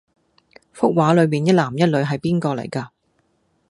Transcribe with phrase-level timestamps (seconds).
[0.73, 2.91] 幅畫裡面一男一女係邊個嚟架？